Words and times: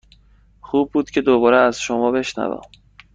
خوب 0.61 0.91
بود 0.91 1.09
که 1.11 1.21
دوباره 1.21 1.57
از 1.57 1.81
شما 1.81 2.11
بشنوم. 2.11 2.61